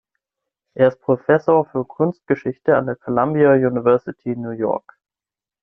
[0.73, 4.97] Er ist Professor für Kunstgeschichte an der Columbia University, New York.